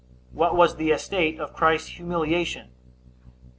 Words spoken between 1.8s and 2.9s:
humiliation?